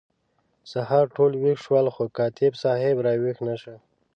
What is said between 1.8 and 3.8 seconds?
خو کاتب صاحب را ویښ نه شو.